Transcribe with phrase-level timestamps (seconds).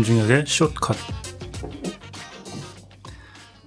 [0.00, 0.96] 김중혁의 숏컷.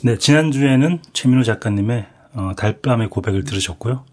[0.02, 4.04] 네, 지난주에는 최민호 작가님의 어, 달밤의 고백을 들으셨고요.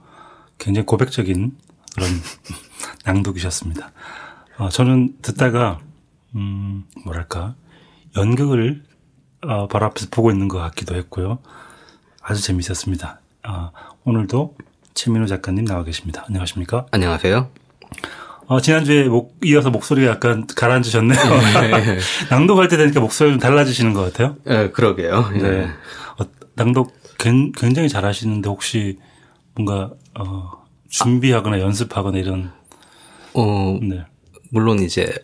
[0.58, 1.56] 굉장히 고백적인
[1.94, 2.10] 그런
[3.06, 3.92] 낭독이셨습니다.
[4.58, 5.80] 어, 저는 듣다가,
[6.34, 7.54] 음, 뭐랄까,
[8.16, 8.82] 연극을
[9.42, 11.38] 어, 바로 앞에서 보고 있는 것 같기도 했고요.
[12.20, 13.18] 아주 재미있었습니다.
[13.48, 13.72] 어,
[14.04, 14.56] 오늘도
[14.92, 16.26] 최민호 작가님 나와 계십니다.
[16.28, 16.84] 안녕하십니까?
[16.90, 17.50] 안녕하세요.
[18.50, 21.20] 어, 지난주에 목, 이어서 목소리가 약간 가라앉으셨네요.
[21.70, 21.98] 네.
[22.30, 24.34] 낭독할 때 되니까 목소리가 좀 달라지시는 것 같아요.
[24.44, 25.30] 네, 그러게요.
[25.34, 25.38] 네.
[25.38, 25.66] 네.
[26.18, 26.24] 어,
[26.56, 28.98] 낭독 굉장히 잘 하시는데 혹시
[29.54, 32.50] 뭔가, 어, 준비하거나 연습하거나 이런.
[33.34, 34.04] 어, 네.
[34.50, 35.14] 물론 이제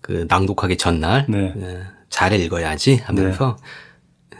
[0.00, 1.26] 그 낭독하기 전날.
[1.28, 1.54] 네.
[1.56, 1.82] 네.
[2.08, 3.56] 잘 읽어야지 하면서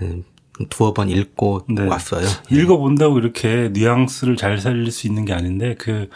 [0.00, 0.22] 네.
[0.70, 1.82] 두어 번 읽고 네.
[1.82, 2.28] 왔어요.
[2.52, 6.08] 읽어본다고 이렇게 뉘앙스를 잘 살릴 수 있는 게 아닌데 그,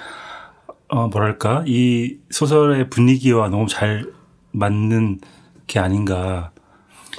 [0.90, 4.04] 어, 뭐랄까, 이 소설의 분위기와 너무 잘
[4.50, 5.20] 맞는
[5.66, 6.50] 게 아닌가.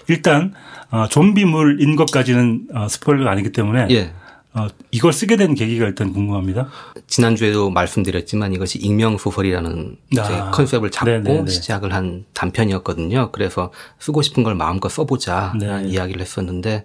[0.08, 0.53] 일단,
[0.89, 3.88] 어, 좀비물인 것까지는 어, 스포일러가 아니기 때문에.
[3.92, 4.14] 예.
[4.53, 6.67] 어, 이걸 쓰게 된 계기가 일단 궁금합니다.
[7.08, 11.49] 지난주에도 말씀드렸지만 이것이 익명소설이라는 아, 컨셉을 잡고 네네네.
[11.49, 13.31] 시작을 한 단편이었거든요.
[13.31, 15.83] 그래서 쓰고 싶은 걸 마음껏 써보자 네.
[15.88, 16.83] 이야기를 했었는데,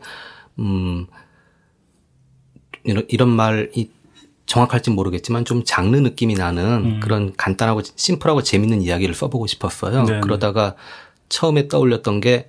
[0.61, 1.07] 음,
[2.85, 3.91] 이런, 이런 말이
[4.47, 7.01] 정확할지 모르겠지만 좀 장르 느낌이 나는 음.
[7.01, 10.05] 그런 간단하고 심플하고 재밌는 이야기를 써보고 싶었어요.
[10.05, 10.21] 네네.
[10.21, 10.75] 그러다가
[11.29, 12.49] 처음에 떠올렸던 게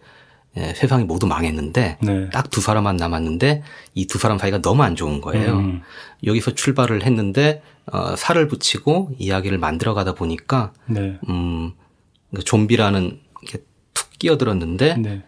[0.56, 2.30] 예, 세상이 모두 망했는데 네.
[2.32, 5.54] 딱두 사람만 남았는데 이 두 사람 사이가 너무 안 좋은 거예요.
[5.58, 5.82] 음.
[6.24, 11.20] 여기서 출발을 했는데 어, 살을 붙이고 이야기를 만들어 가다 보니까 네.
[11.30, 11.74] 음,
[12.34, 15.24] 그 좀비라는 게툭 끼어들었는데 네.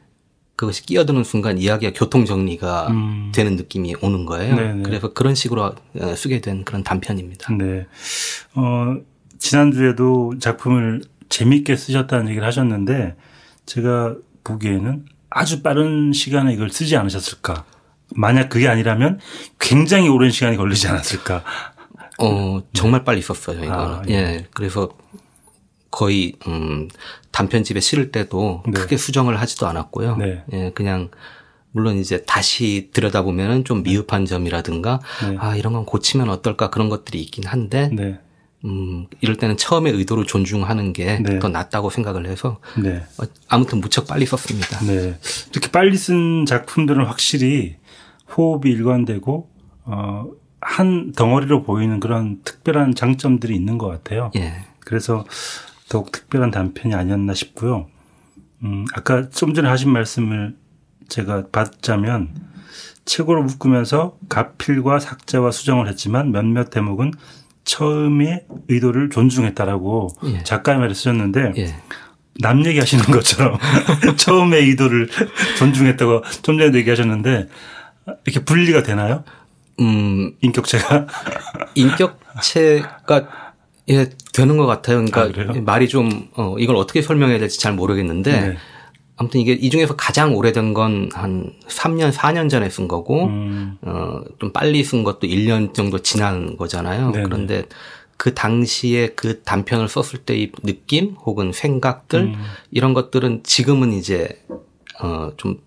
[0.59, 3.31] 그것이 끼어드는 순간 이야기가 교통 정리가 음.
[3.33, 4.57] 되는 느낌이 오는 거예요.
[4.57, 4.73] 네네.
[4.73, 4.83] 네.
[4.83, 7.53] 그래서 그런 식으로 어, 쓰게 된 그런 단편입니다.
[7.53, 7.87] 네.
[8.55, 8.97] 어,
[9.37, 13.15] 지난주에도 작품을 재밌게 쓰셨다는 얘기를 하셨는데
[13.67, 17.63] 제가 보기에는 아주 빠른 시간에 이걸 쓰지 않으셨을까?
[18.13, 19.19] 만약 그게 아니라면
[19.59, 21.41] 굉장히 오랜 시간이 걸리지 않았을까?
[22.19, 23.73] 어, 정말 빨리 썼어요, 이거는.
[23.73, 24.13] 아, 예.
[24.13, 24.47] 예.
[24.53, 24.89] 그래서
[25.91, 26.87] 거의, 음,
[27.31, 28.73] 단편집에 실을 때도 네.
[28.73, 30.17] 크게 수정을 하지도 않았고요.
[30.17, 30.43] 네.
[30.53, 31.09] 예, 그냥,
[31.71, 35.37] 물론 이제 다시 들여다보면은 좀 미흡한 점이라든가, 네.
[35.39, 38.19] 아, 이런 건 고치면 어떨까 그런 것들이 있긴 한데, 네.
[38.65, 41.49] 음, 이럴 때는 처음에 의도를 존중하는 게더 네.
[41.49, 43.03] 낫다고 생각을 해서 네.
[43.17, 44.79] 어, 아무튼 무척 빨리 썼습니다.
[44.85, 45.17] 네.
[45.51, 47.77] 이렇게 빨리 쓴 작품들은 확실히
[48.35, 49.49] 호흡이 일관되고
[49.85, 50.25] 어,
[50.59, 54.29] 한 덩어리로 보이는 그런 특별한 장점들이 있는 것 같아요.
[54.35, 54.65] 예.
[54.81, 55.23] 그래서
[55.89, 57.87] 더욱 특별한 단편이 아니었나 싶고요.
[58.63, 60.55] 음, 아까 좀 전에 하신 말씀을
[61.07, 62.29] 제가 받자면
[63.05, 67.11] 책으로 묶으면서 가필과 삭제와 수정을 했지만 몇몇 대목은
[67.63, 70.43] 처음에 의도를 존중했다라고 예.
[70.43, 71.75] 작가의 말을 쓰셨는데 예.
[72.39, 73.57] 남 얘기하시는 것처럼
[74.15, 75.09] 처음에 의도를
[75.57, 77.47] 존중했다고 좀 전에 얘기하셨는데
[78.25, 79.23] 이렇게 분리가 되나요?
[79.79, 81.07] 음, 인격체가
[81.75, 83.48] 인격체가
[83.89, 85.03] 예 되는 것 같아요.
[85.03, 88.57] 그러니까 아, 말이 좀 어, 이걸 어떻게 설명해야 될지 잘 모르겠는데 네.
[89.17, 93.77] 아무튼 이게 이 중에서 가장 오래된 건 한 3년, 4년 전에 쓴 거고, 음.
[93.81, 97.11] 어, 좀 빨리 쓴 것도 1년 정도 지난 거잖아요.
[97.11, 97.23] 네네.
[97.25, 97.63] 그런데
[98.15, 102.35] 그 당시에 그 단편을 썼을 때의 느낌 혹은 생각들 음.
[102.71, 104.29] 이런 것들은 지금은 이제
[105.01, 105.59] 어, 좀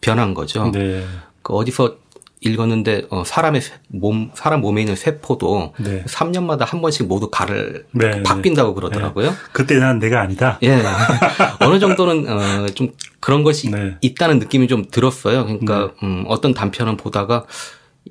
[0.00, 0.70] 변한 거죠.
[0.70, 1.04] 네.
[1.42, 1.96] 그 어디서
[2.44, 6.04] 읽었는데 어, 사람의 몸 사람 몸에 있는 세포도 네.
[6.04, 8.22] 3년마다 한 번씩 모두 가를 네, 네.
[8.22, 9.30] 바뀐다고 그러더라고요.
[9.30, 9.36] 네.
[9.52, 10.58] 그때 난 내가 아니다.
[10.62, 10.82] 예.
[11.60, 12.90] 어느 정도는 어, 좀
[13.20, 13.96] 그런 것이 네.
[14.00, 15.44] 있다는 느낌이 좀 들었어요.
[15.44, 16.06] 그러니까 네.
[16.06, 17.46] 음, 어떤 단편을 보다가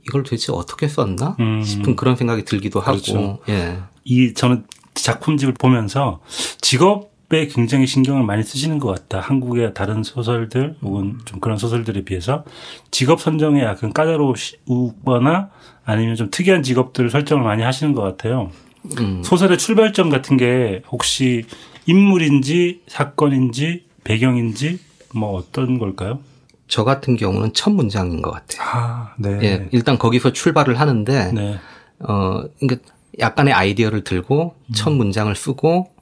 [0.08, 1.64] 이걸 도대체 어떻게 썼나 음.
[1.64, 3.18] 싶은 그런 생각이 들기도 그렇죠.
[3.18, 3.44] 하고.
[3.50, 3.78] 예.
[4.04, 4.66] 이 저는
[4.96, 6.22] 작품집을 보면서
[6.62, 9.20] 직업 에 굉장히 신경을 많이 쓰시는 것 같다.
[9.20, 12.44] 한국의 다른 소설들 혹은 좀 그런 소설들에 비해서
[12.92, 15.50] 직업 선정에 약간 까다로우거나
[15.84, 18.52] 아니면 좀 특이한 직업들을 설정을 많이 하시는 것 같아요.
[19.00, 19.24] 음.
[19.24, 21.46] 소설의 출발점 같은 게 혹시
[21.86, 24.80] 인물인지 사건인지 배경인지
[25.16, 26.20] 뭐 어떤 걸까요?
[26.68, 28.68] 저 같은 경우는 첫 문장인 것 같아요.
[28.68, 29.40] 아, 네.
[29.44, 31.60] 예, 일단 거기서 출발을 하는데, 네.
[32.00, 32.90] 어, 그러니까
[33.20, 34.74] 약간의 아이디어를 들고 음.
[34.74, 35.93] 첫 문장을 쓰고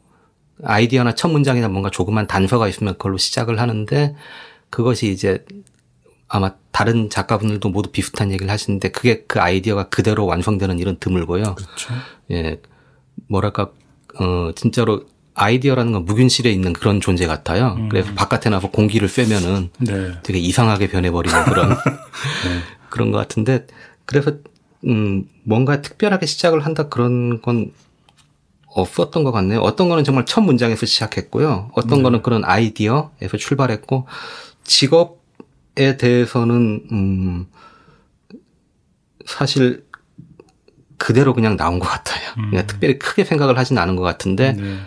[0.63, 4.15] 아이디어나 첫 문장이나 뭔가 조그만 단서가 있으면 그걸로 시작을 하는데
[4.69, 5.45] 그것이 이제
[6.27, 11.56] 아마 다른 작가분들도 모두 비슷한 얘기를 하시는데 그게 그 아이디어가 그대로 완성되는 일은 드물고요.
[11.56, 11.94] 그렇죠.
[12.31, 12.62] 예.
[13.27, 13.71] 뭐랄까
[14.19, 17.75] 어 진짜로 아이디어라는 건 무균실에 있는 그런 존재 같아요.
[17.77, 17.89] 음.
[17.89, 20.12] 그래서 바깥에 나서 공기를 쐬면은 네.
[20.24, 21.69] 되게 이상하게 변해버리는 그런
[22.45, 22.59] 네.
[22.89, 23.68] 그런 것 같은데
[24.06, 24.33] 그래서
[24.86, 27.71] 음 뭔가 특별하게 시작을 한다 그런 건
[28.73, 29.59] 없었던 것 같네요.
[29.59, 31.71] 어떤 거는 정말 첫 문장에서 시작했고요.
[31.73, 32.03] 어떤 네.
[32.03, 34.07] 거는 그런 아이디어에서 출발했고
[34.63, 37.47] 직업에 대해서는 음
[39.25, 39.85] 사실
[40.97, 42.31] 그대로 그냥 나온 것 같아요.
[42.38, 42.51] 음.
[42.51, 44.77] 그냥 특별히 크게 생각을 하진 않은 것 같은데 네.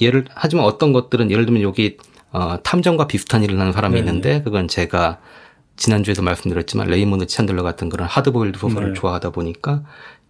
[0.00, 1.96] 예를 하지만 어떤 것들은 예를 들면 여기
[2.30, 4.00] 어, 탐정과 비슷한 일을 하는 사람이 네.
[4.00, 5.18] 있는데 그건 제가
[5.76, 9.00] 지난주에도 말씀드렸지만 레이먼드 찬들러 같은 그런 하드보일드 소설을 네.
[9.00, 9.84] 좋아하다 보니까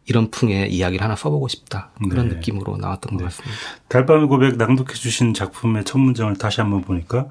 [0.08, 1.90] 이런 풍의 이야기를 하나 써보고 싶다.
[2.10, 2.34] 그런 네.
[2.36, 3.24] 느낌으로 나왔던 것 네.
[3.24, 3.56] 같습니다.
[3.88, 7.26] 달밤의 고백 낭독해 주신 작품의 첫 문장을 다시 한번 보니까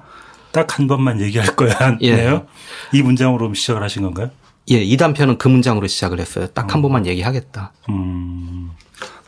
[0.52, 1.74] 딱 한 번만 얘기할 거야.
[2.02, 2.14] 예.
[2.16, 2.46] 네요.
[2.92, 4.30] 이 문장으로 시작을 하신 건가요?
[4.70, 6.46] 예, 이 단편은 그 문장으로 시작을 했어요.
[6.48, 6.82] 딱한 음.
[6.82, 7.72] 번만 얘기하겠다.
[7.90, 8.70] 음.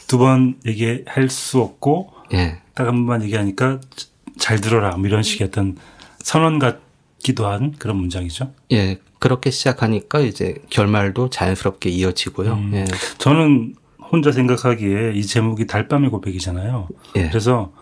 [0.07, 2.61] 두 번 얘기할 수 없고 예.
[2.75, 3.81] 딱 한 번만 얘기하니까
[4.39, 4.97] 잘 들어라.
[4.97, 5.77] 뭐 이런 식의 어떤
[6.23, 8.53] 선언 같기도 한 그런 문장이죠.
[8.73, 8.99] 예.
[9.21, 12.55] 그렇게 시작하니까 이제 결말도 자연스럽게 이어지고요.
[12.55, 12.71] 음.
[12.75, 12.85] 예.
[13.19, 13.75] 저는
[14.11, 16.89] 혼자 생각하기에 이 제목이 달밤의 고백이잖아요.
[17.17, 17.29] 예.
[17.29, 17.73] 그래서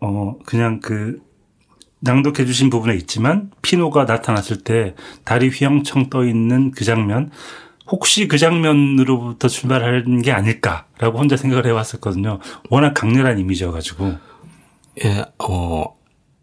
[0.00, 1.20] 어 그냥 그
[2.00, 4.94] 낭독해 주신 부분에 있지만 피노가 나타났을 때
[5.24, 7.30] 달이 휘영청 떠 있는 그 장면
[7.86, 12.38] 혹시 그 장면으로부터 출발하는 게 아닐까라고 혼자 생각을 해왔었거든요.
[12.70, 14.14] 워낙 강렬한 이미지여가지고.
[15.04, 15.84] 예, 어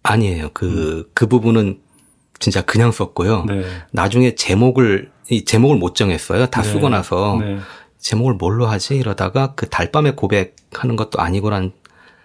[0.04, 0.50] 아니에요.
[0.54, 1.04] 그그 음.
[1.14, 1.80] 그 부분은
[2.40, 3.46] 진짜 그냥 썼고요.
[3.46, 3.64] 네.
[3.92, 6.48] 나중에 제목을 이 제목을 못 정했어요.
[6.48, 6.70] 다 네.
[6.70, 7.60] 쓰고 나서 네.
[8.00, 11.74] 제목을 뭘로 하지 이러다가 그 달밤의 고백하는 것도 아니고란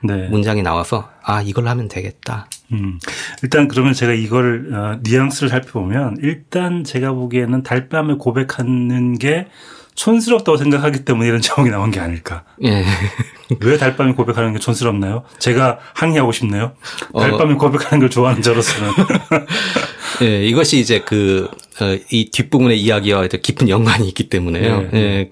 [0.03, 0.29] 네.
[0.29, 2.47] 문장이 나와서 아 이걸 하면 되겠다.
[2.73, 2.99] 음.
[3.43, 9.49] 일단 그러면 제가 이걸 어, 뉘앙스를 살펴보면 일단 제가 보기에는 달밤에 고백하는 게
[9.95, 12.45] 촌스럽다고 생각하기 때문에 이런 제목이 나온 게 아닐까.
[12.65, 12.85] 예.
[13.61, 15.23] 왜 달밤에 고백하는 게 촌스럽나요?
[15.39, 16.73] 제가 항의하고 싶네요.
[17.13, 17.21] 어.
[17.21, 17.59] 달밤에 어.
[17.59, 18.91] 고백하는 걸 좋아하는 저로서는.
[20.23, 21.49] 예, 이것이 이제 그,
[21.81, 24.83] 어, 이 뒷부분의 이야기와 깊은 연관이 있기 때문에요.
[24.83, 24.99] 네, 네.
[24.99, 25.31] 예.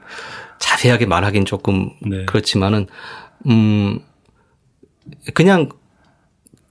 [0.59, 2.25] 자세하게 말하긴 조금 네.
[2.25, 2.87] 그렇지만은,
[3.47, 4.01] 음,
[5.35, 5.69] 그냥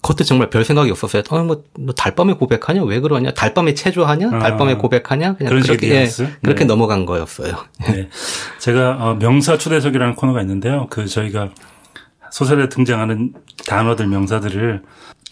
[0.02, 1.22] 그것도 정말 별 생각이 없었어요.
[1.30, 2.84] 어, 뭐, 너 달밤에 고백하냐?
[2.84, 3.31] 왜 그러냐?
[3.31, 4.30] 달밤에 체조하냐?
[4.34, 5.36] 아, 달밤에 고백하냐?
[5.36, 6.08] 그냥 그렇게, 예,
[6.42, 6.66] 그렇게 네.
[6.66, 7.56] 넘어간 거였어요.
[7.88, 8.10] 네.
[8.60, 10.88] 제가 어, 명사 초대석이라는 코너가 있는데요.
[10.90, 11.52] 그 저희가
[12.31, 13.34] 소설에 등장하는
[13.68, 14.81] 단어들, 명사들을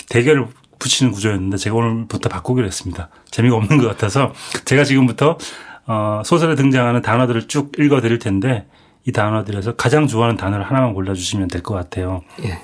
[0.09, 0.47] 대결을
[0.79, 3.09] 붙이는 구조였는데 제가 오늘부터 바꾸기로 했습니다.
[3.31, 4.33] 재미가 없는 것 같아서
[4.65, 5.37] 제가 지금부터
[5.85, 8.67] 어, 소설에 등장하는 단어들을 쭉 읽어 드릴 텐데
[9.05, 12.21] 이 단어들에서 가장 좋아하는 단어를 하나만 골라주시면 될 것 같아요.
[12.43, 12.59] 예.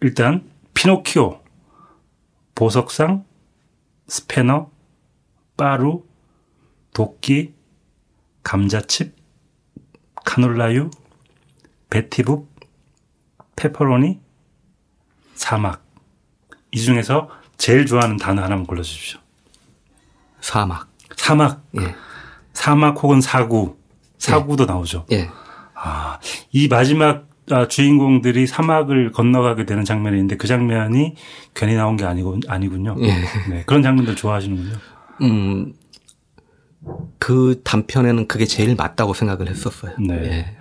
[0.00, 0.44] 일단
[0.74, 1.40] 피노키오,
[2.54, 3.24] 보석상,
[4.08, 4.70] 스패너,
[5.56, 6.04] 빠루,
[6.92, 7.54] 도끼,
[8.42, 9.14] 감자칩,
[10.24, 10.90] 카놀라유,
[11.90, 12.54] 베티북,
[13.56, 14.20] 페퍼로니,
[15.34, 15.84] 사막.
[16.72, 19.20] 이 중에서 제일 좋아하는 단어 하나만 골라주십시오.
[20.40, 20.88] 사막.
[21.16, 21.64] 사막.
[21.80, 21.94] 예.
[22.52, 23.76] 사막 혹은 사구.
[24.18, 24.66] 사구도 예.
[24.66, 25.06] 나오죠.
[25.12, 25.28] 예.
[25.74, 26.18] 아,
[26.52, 31.14] 이 마지막 아, 주인공들이 사막을 건너가게 되는 장면이 있는데 그 장면이
[31.54, 32.96] 괜히 나온 게 아니고 아니군요.
[33.00, 33.14] 예.
[33.48, 34.74] 네, 그런 장면들 좋아하시는군요.
[35.22, 35.72] 음,
[37.18, 39.92] 그 단편에는 그게 제일 맞다고 생각을 했었어요.
[39.98, 40.14] 네.
[40.14, 40.56] 예.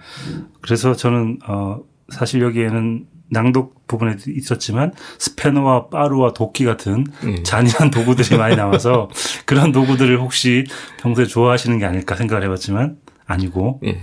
[0.61, 7.43] 그래서 저는 어 사실 여기에는 낭독 부분에 있었지만 스패너와 빠루와 도끼 같은 예.
[7.43, 9.09] 잔인한 도구들이 많이 나와서
[9.45, 10.65] 그런 도구들을 혹시
[10.99, 13.99] 평소에 좋아하시는 게 아닐까 생각을 해봤지만 아니고 예.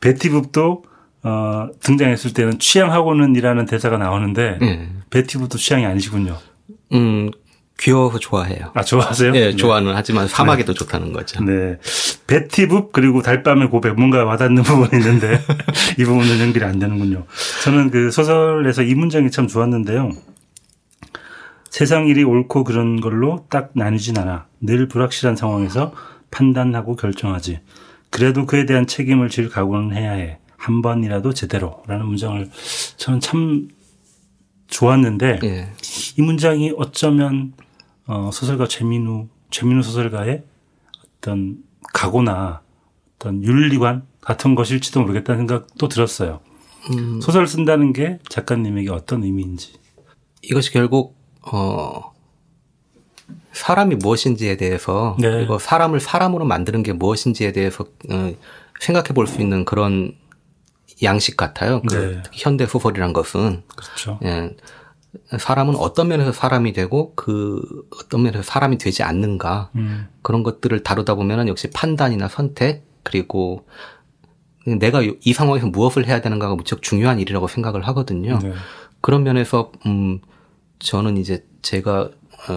[0.00, 0.84] 베티북도
[1.24, 4.88] 어, 등장했을 때는 취향하고는이라는 대사가 나오는데 네.
[5.10, 6.36] 베티브도 취향이 아니시군요.
[6.92, 7.30] 음,
[7.78, 8.70] 귀여워서 좋아해요.
[8.74, 9.32] 아, 좋아하세요?
[9.32, 9.56] 네, 네.
[9.56, 10.78] 좋아는 하지만 사막에도 네.
[10.78, 11.44] 좋다는 거죠.
[11.44, 11.78] 네.
[12.26, 15.40] 베티북 그리고 달밤의 고백 뭔가 와닿는 부분이 있는데
[15.98, 17.26] 이 부분은 연결이 안 되는군요.
[17.64, 20.12] 저는 그 소설에서 이 문장이 참 좋았는데요.
[21.68, 24.46] 세상 일이 옳고 그런 걸로 딱 나뉘진 않아.
[24.60, 25.92] 늘 불확실한 상황에서
[26.30, 27.60] 판단하고 결정하지.
[28.10, 30.38] 그래도 그에 대한 책임을 질 각오는 해야 해.
[30.56, 32.48] 한 번이라도 제대로라는 문장을
[32.96, 33.68] 저는 참
[34.68, 35.68] 좋았는데 예.
[36.16, 37.52] 이 문장이 어쩌면
[38.06, 40.42] 어 소설가 최민우 최민우 소설가의
[41.18, 41.58] 어떤
[41.92, 42.60] 각오나
[43.16, 46.40] 어떤 윤리관 같은 것일지도 모르겠다는 생각도 들었어요.
[46.90, 47.20] 음.
[47.20, 49.74] 소설 쓴다는 게 작가님에게 어떤 의미인지.
[50.42, 52.12] 이것이 결국 어
[53.52, 55.30] 사람이 무엇인지에 대해서 네.
[55.30, 58.34] 그리고 사람을 사람으로 만드는 게 무엇인지에 대해서 어,
[58.80, 60.16] 생각해 볼 수 있는 그런
[61.02, 61.80] 양식 같아요.
[61.82, 62.22] 그 네.
[62.32, 64.18] 현대 소설이란 것은 그렇죠.
[64.24, 64.54] 예.
[65.38, 67.62] 사람은 어떤 면에서 사람이 되고 그
[68.00, 70.08] 어떤 면에서 사람이 되지 않는가 음.
[70.22, 73.66] 그런 것들을 다루다 보면은 역시 판단이나 선택 그리고
[74.66, 78.38] 내가 이 상황에서 무엇을 해야 되는가가 무척 중요한 일이라고 생각을 하거든요.
[78.42, 78.52] 네.
[79.00, 80.20] 그런 면에서 음
[80.78, 82.08] 저는 이제 제가 어,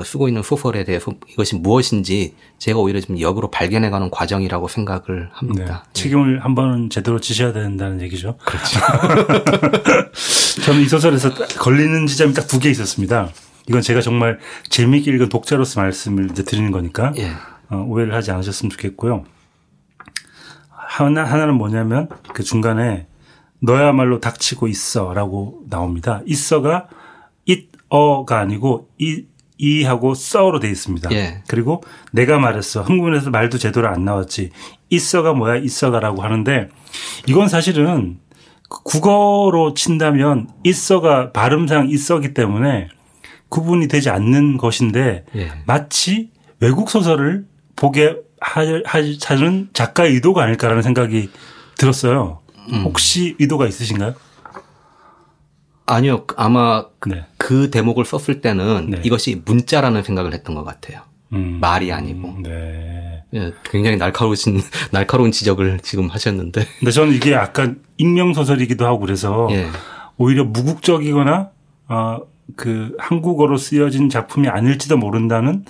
[0.03, 5.83] 쓰고 있는 소설에 대해서 이것이 무엇인지 제가 오히려 좀 역으로 발견해가는 과정이라고 생각을 합니다.
[5.85, 5.93] 네.
[5.93, 8.37] 책임을 한 번은 제대로 지셔야 된다는 얘기죠.
[8.45, 8.79] 그렇죠.
[10.65, 13.29] 저는 이 소설에서 걸리는 지점이 딱 두 개 있었습니다.
[13.69, 14.39] 이건 제가 정말
[14.69, 17.31] 재미있게 읽은 독자로서 말씀을 드리는 거니까 예.
[17.69, 19.25] 어, 오해를 하지 않으셨으면 좋겠고요.
[20.69, 23.07] 하나, 하나는 뭐냐면 그 중간에
[23.59, 26.21] 너야말로 닥치고 있어라고 나옵니다.
[26.25, 26.87] 있어가
[27.47, 29.25] it어가 아니고 이
[29.57, 31.11] 이하고 써로 돼 있습니다.
[31.13, 31.43] 예.
[31.47, 32.81] 그리고 내가 말했어.
[32.81, 34.51] 한국문에서 말도 제대로 안 나왔지.
[34.89, 35.57] 있어가 뭐야?
[35.57, 36.69] 있어가라고 하는데
[37.27, 38.19] 이건 사실은
[38.69, 42.89] 국어로 친다면 있어가 발음상 있어기 때문에
[43.49, 45.51] 구분이 되지 않는 것인데 예.
[45.65, 47.45] 마치 외국 소설을
[47.75, 51.29] 보게 하는 작가의 의도가 아닐까라는 생각이
[51.77, 52.41] 들었어요.
[52.71, 52.83] 음.
[52.83, 54.13] 혹시 의도가 있으신가요?
[55.85, 56.25] 아니요.
[56.35, 57.25] 아마 네.
[57.47, 59.01] 그 대목을 썼을 때는 네.
[59.05, 60.99] 이것이 문자라는 생각을 했던 것 같아요.
[61.31, 61.59] 음.
[61.61, 62.39] 말이 아니고.
[62.43, 63.23] 네.
[63.33, 64.59] 예, 굉장히 날카로우신,
[64.91, 66.67] 날카로운 지적을 지금 하셨는데.
[66.79, 69.65] 근데 저는 이게 약간 익명소설이기도 하고 그래서 예.
[70.17, 71.51] 오히려 무국적이거나,
[71.87, 72.17] 어,
[72.57, 75.63] 그 한국어로 쓰여진 작품이 아닐지도 모른다는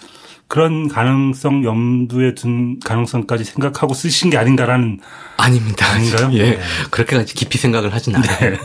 [0.47, 4.99] 그런 가능성 염두에 둔 가능성까지 생각하고 쓰신 게 아닌가라는
[5.37, 5.85] 아닙니다.
[5.91, 6.31] 아닌가요?
[6.33, 6.41] 예.
[6.41, 6.59] 네.
[6.89, 8.39] 그렇게까지 깊이 생각을 하진 않아요.
[8.39, 8.57] 네.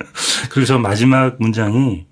[0.50, 2.04] 그리고 저 마지막 문장이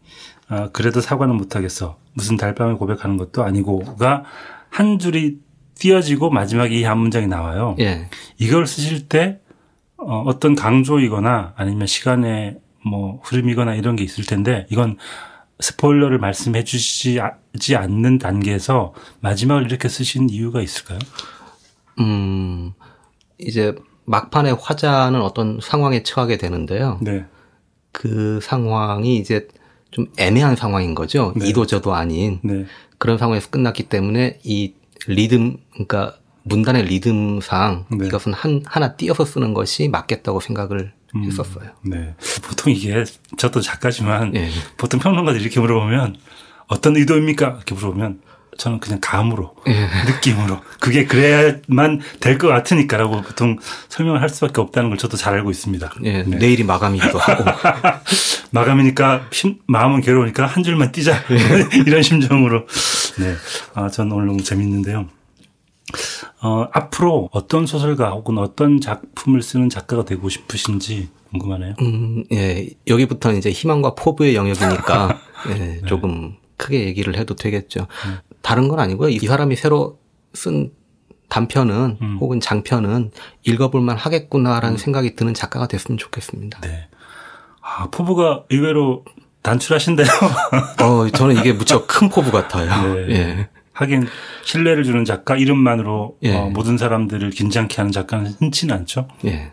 [0.49, 1.99] 아, 그래도 사과는 못하겠어.
[2.15, 4.25] 무슨 달밤에 고백하는 것도 아니고가
[4.71, 5.39] 한 줄이
[5.75, 7.77] 띄어지고 마지막에 이 한 문장이 나와요.
[7.81, 8.09] 예.
[8.39, 9.41] 이걸 쓰실 때
[9.99, 14.97] 어, 어떤 강조이거나 아니면 시간의 뭐 흐름이거나 이런 게 있을 텐데 이건
[15.59, 17.19] 스포일러를 말씀해 주시지
[17.77, 20.99] 않는 단계에서 마지막을 이렇게 쓰신 이유가 있을까요?
[21.99, 22.73] 음,
[23.39, 23.75] 이제
[24.05, 26.99] 막판에 화자는 어떤 상황에 처하게 되는데요.
[27.03, 27.25] 네.
[27.91, 29.49] 그 상황이 이제
[29.91, 31.33] 좀 애매한 상황인 거죠.
[31.37, 31.49] 네.
[31.49, 32.67] 이도 저도 아닌 네.
[32.99, 34.75] 그런 상황에서 끝났기 때문에 이
[35.07, 38.07] 리듬, 그러니까 문단의 리듬상 네.
[38.07, 41.71] 이것은 한 하나 띄어서 쓰는 것이 맞겠다고 생각을 음, 했었어요.
[41.83, 42.15] 네.
[42.47, 43.05] 보통 이게
[43.37, 44.51] 저도 작가지만 네.
[44.77, 46.17] 보통 평론가들 이렇게 물어보면
[46.69, 47.47] 어떤 의도입니까?
[47.57, 48.21] 이렇게 물어보면
[48.57, 49.89] 저는 그냥 감으로 네.
[50.07, 53.57] 느낌으로 그게 그래야만 될 것 같으니까라고 보통
[53.89, 55.91] 설명을 할 수밖에 없다는 걸 저도 잘 알고 있습니다.
[56.03, 56.37] 네, 네.
[56.37, 57.45] 내일이 마감이기도 하고
[58.53, 61.23] 마감이니까 심, 마음은 괴로우니까 한 줄만 띄자
[61.87, 62.67] 이런 심정으로
[63.19, 63.35] 네,
[63.75, 65.07] 아, 전 오늘 너무 재밌는데요.
[66.43, 71.75] 어, 앞으로 어떤 소설가 혹은 어떤 작품을 쓰는 작가가 되고 싶으신지 궁금하네요.
[71.81, 72.69] 음, 예.
[72.87, 75.19] 여기부터 이제 희망과 포부의 영역이니까
[75.51, 75.81] 예, 네.
[75.87, 77.87] 조금 크게 얘기를 해도 되겠죠.
[78.07, 78.19] 음.
[78.43, 79.09] 다른 건 아니고요.
[79.09, 79.99] 이 사람이 새로
[80.35, 80.73] 쓴
[81.29, 82.19] 단편은 음.
[82.21, 83.11] 혹은 장편은
[83.43, 84.79] 읽어볼만 하겠구나라는 음.
[84.79, 86.61] 생각이 드는 작가가 됐으면 좋겠습니다.
[86.61, 86.89] 네.
[87.61, 89.05] 아, 포부가 의외로
[89.43, 90.07] 단출하신데요.
[90.83, 92.95] 어, 저는 이게 무척 큰 포부 같아요.
[92.95, 93.11] 네.
[93.15, 93.49] 예.
[93.73, 94.07] 하긴
[94.45, 96.35] 신뢰를 주는 작가 이름만으로 예.
[96.35, 99.09] 어, 모든 사람들을 긴장케 하는 작가는 흔치는 않죠.
[99.27, 99.53] 예.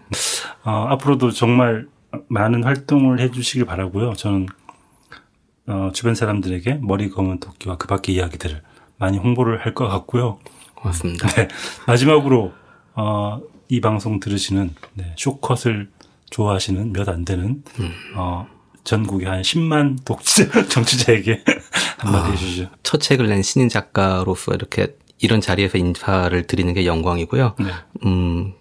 [0.63, 1.87] 어, 앞으로도 정말
[2.29, 4.13] 많은 활동을 해주시길 바라고요.
[4.13, 4.47] 저는
[5.67, 8.61] 어, 주변 사람들에게 머리 검은 토끼와 그 밖의 이야기들을
[8.97, 10.39] 많이 홍보를 할 것 같고요.
[10.75, 11.27] 고맙습니다.
[11.29, 11.47] 네.
[11.87, 12.51] 마지막으로
[12.95, 13.39] 어,
[13.69, 15.89] 이 방송 들으시는 네, 쇼컷을
[16.29, 17.91] 좋아하시는 몇 안 되는 음.
[18.15, 18.47] 어,
[18.83, 21.43] 전국의 한 10만 독자 정치자에게
[21.99, 22.69] 한마디 아, 해주시죠.
[22.83, 27.55] 첫 책을 낸 신인 작가로서 이렇게 이런 자리에서 인사를 드리는 게 영광이고요.
[27.59, 27.65] 네.
[28.05, 28.53] 음,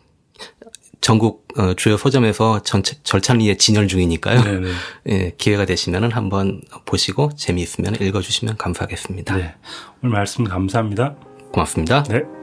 [1.02, 4.42] 전국 어, 주요 서점에서 전체 절찬리에 진열 중이니까요.
[4.42, 4.60] 네네.
[4.60, 4.72] 네.
[5.08, 9.36] 예, 기회가 되시면 한번 보시고 재미있으면 읽어주시면 감사하겠습니다.
[9.36, 9.54] 네.
[10.02, 11.14] 오늘 말씀 감사합니다.
[11.52, 12.04] 고맙습니다.
[12.04, 12.41] 네.